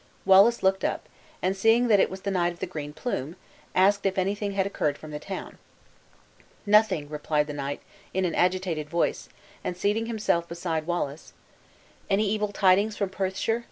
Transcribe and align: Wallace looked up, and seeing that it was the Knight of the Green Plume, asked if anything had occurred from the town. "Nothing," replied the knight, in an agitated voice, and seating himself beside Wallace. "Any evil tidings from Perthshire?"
Wallace 0.25 0.63
looked 0.63 0.83
up, 0.83 1.07
and 1.43 1.55
seeing 1.55 1.87
that 1.87 1.99
it 1.99 2.09
was 2.09 2.21
the 2.21 2.31
Knight 2.31 2.51
of 2.53 2.57
the 2.59 2.65
Green 2.65 2.91
Plume, 2.91 3.35
asked 3.75 4.03
if 4.03 4.17
anything 4.17 4.53
had 4.53 4.65
occurred 4.65 4.97
from 4.97 5.11
the 5.11 5.19
town. 5.19 5.59
"Nothing," 6.65 7.07
replied 7.07 7.45
the 7.45 7.53
knight, 7.53 7.83
in 8.11 8.25
an 8.25 8.33
agitated 8.33 8.89
voice, 8.89 9.29
and 9.63 9.77
seating 9.77 10.07
himself 10.07 10.49
beside 10.49 10.87
Wallace. 10.87 11.33
"Any 12.09 12.27
evil 12.27 12.51
tidings 12.51 12.97
from 12.97 13.09
Perthshire?" 13.11 13.59